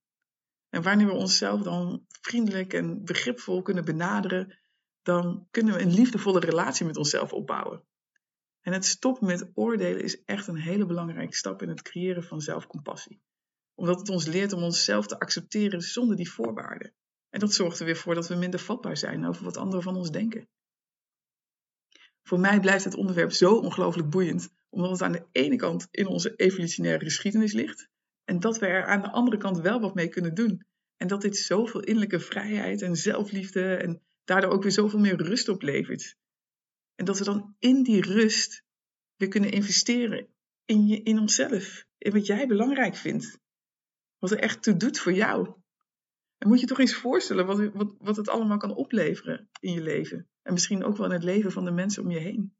En 0.69 0.83
wanneer 0.83 1.07
we 1.07 1.13
onszelf 1.13 1.63
dan 1.63 2.07
vriendelijk 2.21 2.73
en 2.73 3.05
begripvol 3.05 3.63
kunnen 3.63 3.85
benaderen, 3.85 4.59
dan 5.03 5.49
kunnen 5.51 5.75
we 5.75 5.81
een 5.81 5.95
liefdevolle 5.95 6.41
relatie 6.41 6.87
met 6.87 6.97
onszelf 6.97 7.33
opbouwen. 7.33 7.85
En 8.61 8.73
het 8.73 8.85
stoppen 8.85 9.27
met 9.27 9.51
oordelen 9.55 10.03
is 10.03 10.25
echt 10.25 10.47
een 10.47 10.57
hele 10.57 10.87
belangrijke 10.87 11.37
stap 11.37 11.63
in 11.63 11.69
het 11.69 11.83
creëren 11.83 12.25
van 12.25 12.41
zelfcompassie. 12.41 13.23
Omdat 13.75 13.99
het 13.99 14.09
ons 14.09 14.27
leert 14.27 14.53
om 14.53 14.63
onszelf 14.63 15.07
te 15.07 15.19
accepteren 15.19 15.81
zonder 15.81 16.17
die 16.17 16.31
voorwaarden. 16.31 16.95
En 17.31 17.41
dat 17.41 17.53
zorgt 17.53 17.79
er 17.79 17.87
weer 17.87 17.97
voor 17.97 18.15
dat 18.15 18.29
we 18.29 18.35
minder 18.35 18.61
vatbaar 18.61 18.97
zijn 18.97 19.27
over 19.27 19.45
wat 19.45 19.57
anderen 19.57 19.83
van 19.83 19.97
ons 19.97 20.11
denken. 20.11 20.49
Voor 22.28 22.40
mij 22.40 22.61
blijft 22.61 22.85
het 22.85 22.95
onderwerp 22.95 23.33
zo 23.33 23.54
ongelooflijk 23.54 24.11
boeiend, 24.11 24.49
omdat 24.68 24.90
het 24.90 25.02
aan 25.02 25.12
de 25.12 25.26
ene 25.33 25.56
kant 25.56 25.88
in 25.90 26.06
onze 26.06 26.37
evolutionaire 26.37 27.04
geschiedenis 27.04 27.52
ligt 27.52 27.88
en 28.25 28.40
dat 28.40 28.59
we 28.59 28.66
er 28.66 28.87
aan 28.87 29.02
de 29.02 29.11
andere 29.11 29.37
kant 29.37 29.61
wel 29.61 29.80
wat 29.80 29.95
mee 29.95 30.09
kunnen 30.09 30.35
doen. 30.35 30.66
En 30.97 31.09
dat 31.09 31.21
dit 31.21 31.37
zoveel 31.37 31.80
innerlijke 31.80 32.21
vrijheid 32.21 32.83
en 32.83 32.97
zelfliefde 32.97 33.75
en 33.75 34.02
daardoor 34.25 34.50
ook 34.50 34.62
weer 34.62 34.73
zoveel 34.73 34.99
meer 34.99 35.23
rust 35.23 35.49
oplevert. 35.49 36.16
En 36.95 37.04
dat 37.04 37.18
we 37.18 37.25
dan 37.25 37.54
in 37.59 37.83
die 37.83 38.00
rust 38.00 38.62
weer 39.16 39.28
kunnen 39.28 39.50
investeren 39.50 40.28
in, 40.64 40.87
je, 40.87 41.02
in 41.02 41.18
onszelf, 41.18 41.87
in 41.99 42.12
wat 42.12 42.26
jij 42.26 42.47
belangrijk 42.47 42.97
vindt. 42.97 43.38
Wat 44.18 44.30
er 44.30 44.38
echt 44.38 44.62
toe 44.62 44.76
doet 44.76 44.99
voor 44.99 45.12
jou. 45.12 45.54
En 46.38 46.49
moet 46.49 46.61
je 46.61 46.66
toch 46.66 46.78
eens 46.78 46.95
voorstellen 46.95 47.47
wat, 47.47 47.73
wat, 47.73 47.95
wat 47.99 48.16
het 48.16 48.28
allemaal 48.28 48.59
kan 48.59 48.75
opleveren 48.75 49.49
in 49.61 49.73
je 49.73 49.83
leven. 49.83 50.28
En 50.47 50.53
misschien 50.53 50.85
ook 50.85 50.97
wel 50.97 51.07
in 51.07 51.12
het 51.12 51.23
leven 51.23 51.53
van 51.53 51.65
de 51.65 51.71
mensen 51.71 52.03
om 52.03 52.11
je 52.11 52.19
heen. 52.19 52.55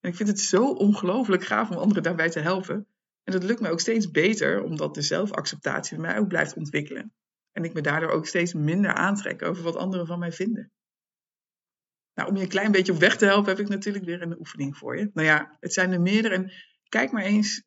En 0.00 0.10
ik 0.10 0.16
vind 0.16 0.28
het 0.28 0.40
zo 0.40 0.72
ongelooflijk 0.72 1.44
gaaf 1.44 1.70
om 1.70 1.76
anderen 1.76 2.02
daarbij 2.02 2.30
te 2.30 2.40
helpen. 2.40 2.86
En 3.24 3.32
dat 3.32 3.42
lukt 3.42 3.60
mij 3.60 3.70
ook 3.70 3.80
steeds 3.80 4.10
beter, 4.10 4.62
omdat 4.62 4.94
de 4.94 5.02
zelfacceptatie 5.02 5.96
bij 5.96 6.06
mij 6.06 6.18
ook 6.18 6.28
blijft 6.28 6.54
ontwikkelen. 6.54 7.12
En 7.52 7.64
ik 7.64 7.72
me 7.72 7.80
daardoor 7.80 8.10
ook 8.10 8.26
steeds 8.26 8.54
minder 8.54 8.92
aantrek 8.92 9.42
over 9.42 9.62
wat 9.62 9.76
anderen 9.76 10.06
van 10.06 10.18
mij 10.18 10.32
vinden. 10.32 10.72
Nou, 12.14 12.28
om 12.28 12.36
je 12.36 12.42
een 12.42 12.48
klein 12.48 12.72
beetje 12.72 12.92
op 12.92 12.98
weg 12.98 13.16
te 13.16 13.24
helpen, 13.24 13.50
heb 13.50 13.60
ik 13.60 13.68
natuurlijk 13.68 14.04
weer 14.04 14.22
een 14.22 14.38
oefening 14.38 14.76
voor 14.76 14.98
je. 14.98 15.10
Nou 15.12 15.26
ja, 15.26 15.56
het 15.60 15.72
zijn 15.72 15.92
er 15.92 16.00
meerdere. 16.00 16.34
En 16.34 16.52
kijk 16.88 17.12
maar 17.12 17.24
eens 17.24 17.62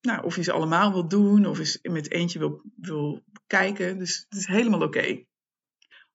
nou, 0.00 0.24
of 0.24 0.36
je 0.36 0.42
ze 0.42 0.52
allemaal 0.52 0.92
wil 0.92 1.08
doen, 1.08 1.46
of 1.46 1.58
eens 1.58 1.78
met 1.82 2.10
eentje 2.10 2.38
wil, 2.38 2.62
wil 2.76 3.24
kijken. 3.46 3.98
Dus 3.98 4.26
het 4.28 4.38
is 4.38 4.46
helemaal 4.46 4.82
oké. 4.82 5.26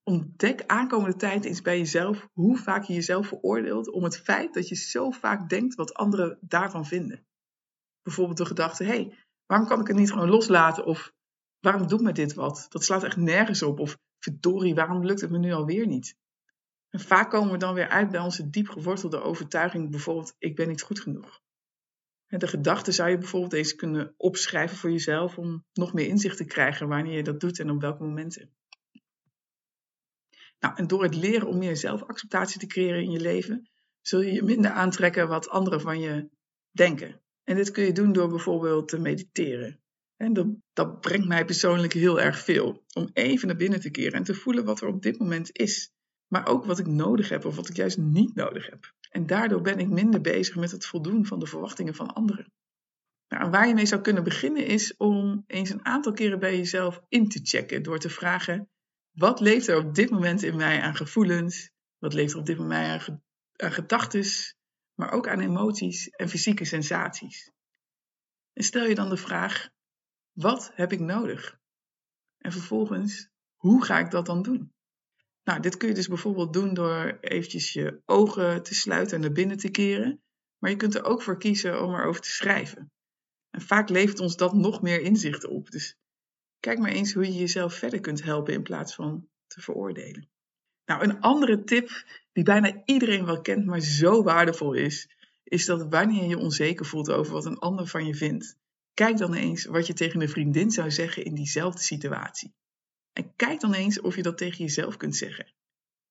Ontdek 0.04 0.64
aankomende 0.68 1.16
tijd 1.16 1.46
eens 1.46 1.62
bij 1.62 1.78
jezelf 1.78 2.28
hoe 2.34 2.58
vaak 2.58 2.84
je 2.84 2.94
jezelf 2.94 3.28
veroordeelt 3.28 3.92
om 3.92 4.04
het 4.04 4.18
feit 4.18 4.54
dat 4.54 4.68
je 4.68 4.76
zo 4.76 5.12
vaak 5.12 5.50
denkt 5.50 5.76
wat 5.76 5.94
anderen 5.94 6.38
daarvan 6.42 6.86
vinden. 6.86 7.26
Bijvoorbeeld 8.02 8.38
de 8.38 8.46
gedachte, 8.46 8.84
hé, 8.84 8.90
hey, 8.90 9.18
waarom 9.46 9.68
kan 9.68 9.80
ik 9.80 9.88
het 9.88 9.98
niet 9.98 10.12
gewoon 10.12 10.30
loslaten? 10.30 10.86
Of 10.86 11.14
waarom 11.60 11.88
doet 11.88 12.02
me 12.02 12.12
dit 12.12 12.34
wat? 12.34 12.66
Dat 12.70 12.84
slaat 12.84 13.04
echt 13.04 13.18
nergens 13.18 13.62
op. 13.62 13.80
Of 13.80 13.98
verdorie, 14.20 14.76
waarom 14.76 15.06
lukt 15.06 15.22
het 15.22 15.30
me 15.30 15.38
nu 15.38 15.52
alweer 15.52 15.88
niet? 15.88 16.18
En 16.90 17.00
vaak 17.00 17.30
komen 17.30 17.52
we 17.52 17.58
dan 17.58 17.74
weer 17.74 17.90
uit 17.90 18.12
bij 18.12 18.20
onze 18.20 18.50
diep 18.50 18.68
gewortelde 18.68 19.22
overtuiging, 19.22 19.92
bijvoorbeeld, 19.92 20.36
ik 20.38 20.56
ben 20.56 20.68
niet 20.68 20.82
goed 20.82 21.00
genoeg. 21.00 21.42
En 22.28 22.40
de 22.40 22.48
gedachte 22.48 22.92
zou 22.92 23.10
je 23.10 23.18
bijvoorbeeld 23.18 23.54
eens 23.54 23.76
kunnen 23.76 24.14
opschrijven 24.18 24.78
voor 24.78 24.92
jezelf 24.92 25.38
om 25.38 25.66
nog 25.74 25.94
meer 25.94 26.08
inzicht 26.08 26.38
te 26.38 26.46
krijgen 26.46 26.88
wanneer 26.88 27.16
je 27.16 27.24
dat 27.24 27.40
doet 27.40 27.60
en 27.60 27.70
op 27.70 27.82
welke 27.82 28.04
momenten. 28.04 28.54
Nou, 30.64 30.76
en 30.76 30.88
door 30.88 31.04
het 31.04 31.16
leren 31.16 31.48
om 31.48 31.58
meer 31.58 31.78
zelfacceptatie 31.78 32.60
te 32.60 32.68
creëren 32.68 33.04
in 33.04 33.12
je 33.12 33.20
leven, 33.20 33.70
zul 34.02 34.22
je 34.22 34.32
je 34.32 34.44
minder 34.44 34.72
aantrekken 34.72 35.28
wat 35.28 35.50
anderen 35.50 35.82
van 35.82 36.00
je 36.00 36.30
denken. 36.72 37.22
En 37.44 37.56
dit 37.56 37.72
kun 37.72 37.84
je 37.84 37.92
doen 37.92 38.14
door 38.14 38.30
bijvoorbeeld 38.30 38.88
te 38.88 39.00
mediteren. 39.00 39.82
En 40.16 40.34
dat, 40.34 40.48
dat 40.74 41.00
brengt 41.00 41.28
mij 41.28 41.46
persoonlijk 41.46 41.94
heel 41.94 42.22
erg 42.22 42.40
veel. 42.40 42.84
Om 42.94 43.10
even 43.14 43.48
naar 43.48 43.56
binnen 43.56 43.80
te 43.80 43.90
keren 43.90 44.14
en 44.14 44.24
te 44.24 44.34
voelen 44.34 44.66
wat 44.66 44.82
er 44.82 44.88
op 44.88 45.02
dit 45.02 45.20
moment 45.20 45.50
is. 45.52 45.92
Maar 46.28 46.48
ook 46.48 46.66
wat 46.66 46.80
ik 46.80 46.88
nodig 46.88 47.30
heb 47.30 47.46
of 47.46 47.56
wat 47.56 47.70
ik 47.70 47.76
juist 47.76 47.98
niet 47.98 48.36
nodig 48.36 48.70
heb. 48.70 48.94
En 49.10 49.26
daardoor 49.26 49.62
ben 49.62 49.80
ik 49.80 49.90
minder 49.90 50.22
bezig 50.22 50.56
met 50.56 50.72
het 50.72 50.86
voldoen 50.86 51.26
van 51.26 51.40
de 51.40 51.48
verwachtingen 51.48 51.96
van 51.96 52.14
anderen. 52.14 52.52
Nou, 53.28 53.50
waar 53.50 53.68
je 53.68 53.74
mee 53.74 53.86
zou 53.86 54.02
kunnen 54.02 54.24
beginnen 54.24 54.66
is 54.66 54.98
om 54.98 55.44
eens 55.48 55.70
een 55.70 55.86
aantal 55.86 56.14
keren 56.14 56.40
bij 56.40 56.58
jezelf 56.58 57.02
in 57.08 57.30
te 57.30 57.40
checken. 57.44 57.84
Door 57.84 58.00
te 58.00 58.10
vragen, 58.10 58.70
wat 59.14 59.40
leeft 59.40 59.68
er 59.68 59.78
op 59.78 59.96
dit 59.96 60.10
moment 60.10 60.44
in 60.44 60.56
mij 60.56 60.82
aan 60.82 60.96
gevoelens? 60.96 61.72
Wat 61.98 62.14
leeft 62.14 62.34
er 62.34 62.40
op 62.40 62.46
dit 62.46 62.58
moment 62.58 63.08
aan, 63.08 63.24
aan 63.56 63.72
gedachten? 63.72 64.26
Maar 64.94 65.12
ook 65.12 65.28
aan 65.28 65.40
emoties 65.40 66.10
en 66.10 66.30
fysieke 66.30 66.66
sensaties. 66.66 67.52
En 68.54 68.64
stel 68.64 68.86
je 68.86 68.96
dan 68.96 69.10
de 69.10 69.18
vraag, 69.18 69.70
wat 70.32 70.72
heb 70.74 70.92
ik 70.92 71.00
nodig? 71.00 71.60
En 72.38 72.52
vervolgens, 72.52 73.30
hoe 73.56 73.84
ga 73.84 74.00
ik 74.00 74.12
dat 74.12 74.26
dan 74.26 74.42
doen? 74.42 74.74
Nou, 75.44 75.60
dit 75.60 75.78
kun 75.78 75.88
je 75.88 75.94
dus 75.94 76.08
bijvoorbeeld 76.08 76.54
doen 76.54 76.74
door 76.74 77.18
eventjes 77.22 77.74
je 77.74 78.02
ogen 78.06 78.64
te 78.64 78.76
sluiten 78.76 79.16
en 79.16 79.22
naar 79.22 79.32
binnen 79.32 79.58
te 79.58 79.70
keren. 79.70 80.22
Maar 80.58 80.70
je 80.70 80.78
kunt 80.78 80.96
er 80.96 81.04
ook 81.04 81.22
voor 81.22 81.38
kiezen 81.38 81.84
om 81.84 81.96
erover 81.96 82.22
te 82.22 82.32
schrijven. 82.32 82.92
En 83.50 83.62
vaak 83.62 83.90
levert 83.90 84.20
ons 84.20 84.36
dat 84.36 84.54
nog 84.54 84.82
meer 84.82 85.02
inzichten 85.02 85.50
op. 85.50 85.70
Dus 85.72 85.98
kijk 86.64 86.80
maar 86.80 86.92
eens 86.92 87.14
hoe 87.14 87.26
je 87.26 87.34
jezelf 87.34 87.74
verder 87.74 88.00
kunt 88.00 88.24
helpen 88.24 88.54
in 88.54 88.64
plaats 88.64 88.96
van 88.96 89.30
te 89.48 89.62
veroordelen. 89.62 90.30
Nou, 90.86 91.04
een 91.04 91.22
andere 91.22 91.64
tip 91.64 92.06
die 92.32 92.44
bijna 92.44 92.82
iedereen 92.86 93.26
wel 93.26 93.42
kent, 93.42 93.66
maar 93.66 93.80
zo 93.80 94.24
waardevol 94.24 94.74
is, 94.74 95.10
is 95.44 95.66
dat 95.66 95.90
wanneer 95.90 96.28
je 96.28 96.38
onzeker 96.38 96.86
voelt 96.86 97.12
over 97.12 97.34
wat 97.34 97.46
een 97.46 97.60
ander 97.60 97.88
van 97.88 98.06
je 98.06 98.16
vindt, 98.16 98.58
kijk 98.94 99.18
dan 99.18 99.34
eens 99.34 99.66
wat 99.66 99.88
je 99.88 99.94
tegen 99.94 100.22
een 100.22 100.30
vriendin 100.30 100.72
zou 100.72 100.92
zeggen 100.92 101.26
in 101.26 101.36
diezelfde 101.36 101.82
situatie. 101.82 102.54
En 103.14 103.36
kijk 103.36 103.60
dan 103.60 103.74
eens 103.74 104.02
of 104.02 104.16
je 104.16 104.24
dat 104.24 104.38
tegen 104.38 104.58
jezelf 104.58 104.98
kunt 104.98 105.16
zeggen. 105.16 105.54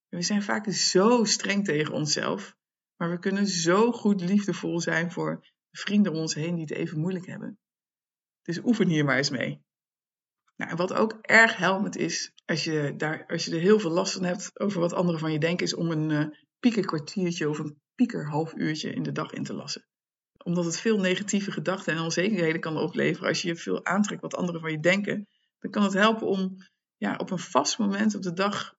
We 0.09 0.23
zijn 0.23 0.43
vaak 0.43 0.73
zo 0.73 1.25
streng 1.25 1.65
tegen 1.65 1.95
onszelf, 1.95 2.57
maar 2.97 3.11
we 3.11 3.19
kunnen 3.19 3.47
zo 3.47 3.93
goed 3.93 4.21
liefdevol 4.21 4.81
zijn 4.81 5.13
voor 5.13 5.47
vrienden 5.71 6.13
om 6.13 6.19
ons 6.19 6.35
heen 6.35 6.55
die 6.55 6.65
het 6.65 6.73
even 6.73 6.99
moeilijk 6.99 7.27
hebben. 7.27 7.59
Dus 8.43 8.59
oefen 8.65 8.89
hier 8.89 9.05
maar 9.05 9.17
eens 9.17 9.31
mee. 9.31 9.63
Nou, 10.57 10.77
wat 10.77 10.93
ook 10.93 11.19
erg 11.21 11.57
helpend 11.57 11.97
is, 11.97 12.33
als 12.45 12.65
je, 12.65 12.95
daar, 12.97 13.25
als 13.27 13.45
je 13.45 13.55
er 13.55 13.61
heel 13.61 13.81
veel 13.81 13.91
last 13.91 14.13
van 14.13 14.25
hebt 14.25 14.61
over 14.61 14.81
wat 14.81 14.93
anderen 14.93 15.21
van 15.21 15.33
je 15.33 15.39
denken, 15.39 15.67
is 15.67 15.75
om 15.75 15.91
een 15.91 16.11
uh, 16.11 16.27
piekerkwartiertje 16.61 17.49
of 17.49 17.59
een 17.59 17.81
pieker 17.95 18.29
half 18.29 18.55
uurtje 18.55 18.93
in 18.93 19.03
de 19.03 19.13
dag 19.13 19.33
in 19.33 19.45
te 19.45 19.55
lassen. 19.55 19.87
Omdat 20.45 20.65
het 20.65 20.81
veel 20.81 20.99
negatieve 20.99 21.53
gedachten 21.53 21.95
en 21.95 22.03
onzekerheden 22.03 22.61
kan 22.61 22.77
opleveren 22.77 23.29
als 23.29 23.43
je 23.43 23.57
veel 23.57 23.85
aantrekt 23.85 24.23
wat 24.23 24.35
anderen 24.35 24.61
van 24.61 24.71
je 24.71 24.81
denken, 24.81 25.29
dan 25.59 25.71
kan 25.71 25.83
het 25.83 25.93
helpen 25.93 26.27
om 26.27 26.57
ja, 26.97 27.17
op 27.17 27.31
een 27.31 27.39
vast 27.39 27.79
moment 27.79 28.15
op 28.15 28.23
de 28.23 28.33
dag 28.33 28.75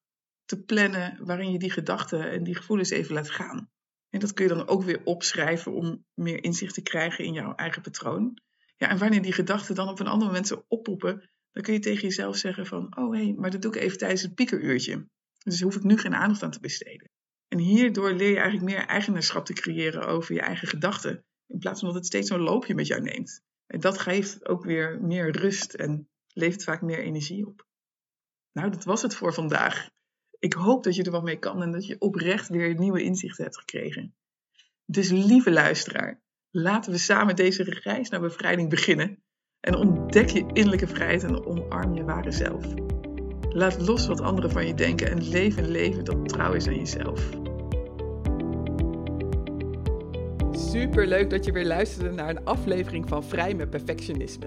te 0.46 0.64
plannen 0.64 1.26
waarin 1.26 1.52
je 1.52 1.60
die 1.60 1.72
gedachten 1.72 2.32
en 2.32 2.44
die 2.44 2.56
gevoelens 2.56 2.90
even 2.90 3.14
laat 3.14 3.30
gaan. 3.30 3.72
En 4.10 4.20
dat 4.20 4.34
kun 4.34 4.48
je 4.48 4.54
dan 4.54 4.68
ook 4.68 4.84
weer 4.84 5.02
opschrijven 5.04 5.74
om 5.74 6.06
meer 6.14 6.44
inzicht 6.44 6.74
te 6.74 6.82
krijgen 6.82 7.26
in 7.26 7.34
jouw 7.34 7.56
eigen 7.56 7.82
patroon. 7.82 8.42
Ja, 8.78 8.90
en 8.90 8.98
wanneer 8.98 9.22
die 9.22 9.34
gedachten 9.34 9.76
dan 9.76 9.88
op 9.88 10.00
een 10.00 10.08
ander 10.08 10.28
moment 10.28 10.48
zo 10.48 10.66
oppoppen, 10.68 11.30
dan 11.54 11.64
kun 11.64 11.74
je 11.74 11.80
tegen 11.80 12.02
jezelf 12.02 12.38
zeggen 12.38 12.66
van, 12.66 12.98
oh 12.98 13.14
hé, 13.14 13.24
hey, 13.24 13.34
maar 13.34 13.52
dat 13.52 13.62
doe 13.62 13.76
ik 13.76 13.82
even 13.82 13.98
tijdens 13.98 14.22
het 14.22 14.36
piekeruurtje. 14.36 15.08
Dus 15.44 15.62
hoef 15.62 15.76
ik 15.76 15.84
nu 15.84 15.98
geen 15.98 16.16
aandacht 16.16 16.44
aan 16.44 16.52
te 16.52 16.60
besteden. 16.60 17.10
En 17.48 17.58
hierdoor 17.58 18.14
leer 18.14 18.30
je 18.30 18.40
eigenlijk 18.40 18.66
meer 18.66 18.86
eigenaarschap 18.86 19.46
te 19.46 19.54
creëren 19.54 20.08
over 20.08 20.34
je 20.34 20.42
eigen 20.42 20.68
gedachten, 20.68 21.26
in 21.48 21.60
plaats 21.60 21.80
van 21.80 21.88
dat 21.88 21.98
het 21.98 22.06
steeds 22.06 22.28
zo'n 22.28 22.40
loopje 22.40 22.76
met 22.76 22.88
jou 22.88 23.02
neemt. 23.02 23.42
En 23.68 23.80
dat 23.80 23.98
geeft 23.98 24.48
ook 24.48 24.64
weer 24.64 25.02
meer 25.02 25.32
rust 25.32 25.74
en 25.74 26.10
levert 26.28 26.64
vaak 26.64 26.82
meer 26.82 27.00
energie 27.00 27.48
op. 27.48 27.68
Nou, 28.52 28.70
dat 28.72 28.84
was 28.84 29.02
het 29.02 29.16
voor 29.16 29.34
vandaag. 29.34 29.90
Ik 30.40 30.54
hoop 30.54 30.84
dat 30.84 30.96
je 30.96 31.04
er 31.04 31.12
wat 31.12 31.24
mee 31.24 31.40
kan 31.40 31.62
en 31.62 31.72
dat 31.72 31.86
je 31.86 32.00
oprecht 32.00 32.50
weer 32.50 32.80
nieuwe 32.80 33.04
inzichten 33.04 33.44
hebt 33.44 33.58
gekregen. 33.58 34.16
Dus 34.86 35.10
lieve 35.10 35.52
luisteraar, 35.52 36.22
laten 36.52 36.92
we 36.92 36.98
samen 36.98 37.36
deze 37.36 37.64
reis 37.64 38.10
naar 38.10 38.20
bevrijding 38.20 38.70
beginnen. 38.70 39.24
En 39.64 39.76
ontdek 39.76 40.30
je 40.30 40.46
innerlijke 40.54 40.88
vrijheid 40.88 41.24
en 41.24 41.46
omarm 41.46 41.94
je 41.94 42.04
ware 42.04 42.32
zelf. 42.32 42.66
Laat 43.50 43.82
los 43.82 44.08
wat 44.08 44.22
anderen 44.22 44.52
van 44.52 44.68
je 44.68 44.74
denken 44.74 45.12
en 45.12 45.30
leef 45.30 45.58
een 45.58 45.72
leven 45.72 46.06
dat 46.06 46.30
trouw 46.30 46.54
is 46.54 46.68
aan 46.68 46.76
jezelf. 46.76 47.30
Super 50.52 51.08
leuk 51.08 51.30
dat 51.30 51.46
je 51.46 51.52
weer 51.52 51.66
luisterde 51.66 52.12
naar 52.12 52.30
een 52.30 52.46
aflevering 52.46 53.10
van 53.10 53.24
Vrij 53.24 53.54
met 53.54 53.70
Perfectionisme. 53.70 54.46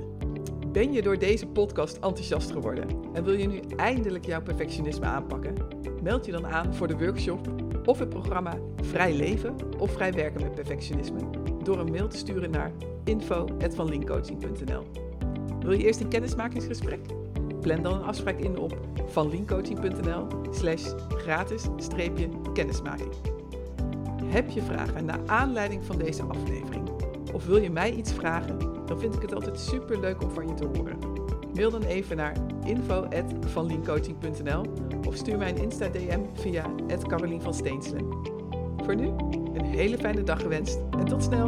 Ben 0.72 0.92
je 0.92 1.02
door 1.02 1.18
deze 1.18 1.46
podcast 1.46 1.94
enthousiast 1.94 2.50
geworden 2.50 2.88
en 3.14 3.24
wil 3.24 3.34
je 3.34 3.48
nu 3.48 3.60
eindelijk 3.76 4.26
jouw 4.26 4.42
perfectionisme 4.42 5.06
aanpakken? 5.06 5.54
Meld 6.02 6.26
je 6.26 6.32
dan 6.32 6.46
aan 6.46 6.74
voor 6.74 6.88
de 6.88 6.96
workshop 6.96 7.65
of 7.86 7.98
het 7.98 8.08
programma 8.08 8.58
Vrij 8.82 9.14
Leven 9.14 9.56
of 9.78 9.92
Vrij 9.92 10.12
Werken 10.12 10.42
met 10.42 10.54
Perfectionisme 10.54 11.20
door 11.62 11.78
een 11.78 11.90
mail 11.90 12.08
te 12.08 12.16
sturen 12.16 12.50
naar 12.50 12.72
info.vanlinkcoaching.nl. 13.04 14.82
Wil 15.60 15.72
je 15.72 15.84
eerst 15.84 16.00
een 16.00 16.08
kennismakingsgesprek? 16.08 17.00
Plan 17.60 17.82
dan 17.82 17.94
een 17.94 18.04
afspraak 18.04 18.38
in 18.38 18.58
op 18.58 18.78
vanlinkcoaching.nl 19.06 20.26
slash 20.50 20.92
gratis-kennismaking. 21.08 23.12
Heb 24.24 24.50
je 24.50 24.62
vragen 24.62 25.04
naar 25.04 25.20
aanleiding 25.26 25.84
van 25.84 25.98
deze 25.98 26.22
aflevering? 26.22 26.90
Of 27.32 27.46
wil 27.46 27.56
je 27.56 27.70
mij 27.70 27.92
iets 27.92 28.12
vragen? 28.12 28.76
dan 28.86 29.00
vind 29.00 29.14
ik 29.14 29.22
het 29.22 29.34
altijd 29.34 29.60
super 29.60 30.00
leuk 30.00 30.22
om 30.22 30.30
van 30.30 30.48
je 30.48 30.54
te 30.54 30.66
horen. 30.66 31.15
Mail 31.56 31.70
dan 31.70 31.82
even 31.82 32.16
naar 32.16 32.36
info.vanliencoaching.nl 32.64 34.64
of 35.06 35.16
stuur 35.16 35.38
mij 35.38 35.48
een 35.48 35.62
Insta-DM 35.62 36.20
via 36.32 36.70
Carolien 37.06 37.42
van 37.42 37.54
Steenselen. 37.54 38.06
Voor 38.84 38.96
nu, 38.96 39.06
een 39.54 39.64
hele 39.64 39.98
fijne 39.98 40.22
dag 40.22 40.40
gewenst 40.40 40.78
en 40.98 41.04
tot 41.04 41.22
snel! 41.22 41.46